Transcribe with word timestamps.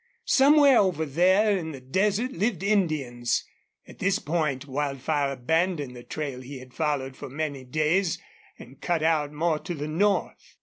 Somewhere 0.25 0.79
over 0.79 1.05
there 1.05 1.55
in 1.55 1.73
the 1.73 1.79
desert 1.79 2.31
lived 2.31 2.63
Indians. 2.63 3.43
At 3.87 3.99
this 3.99 4.17
point 4.17 4.65
Wildfire 4.65 5.31
abandoned 5.33 5.95
the 5.95 6.01
trail 6.01 6.41
he 6.41 6.57
had 6.57 6.73
followed 6.73 7.15
for 7.15 7.29
many 7.29 7.63
days 7.63 8.17
and 8.57 8.81
cut 8.81 9.03
out 9.03 9.31
more 9.31 9.59
to 9.59 9.75
the 9.75 9.87
north. 9.87 10.55